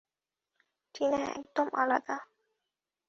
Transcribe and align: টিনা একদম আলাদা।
টিনা 0.95 1.19
একদম 1.31 1.67
আলাদা। 1.73 2.17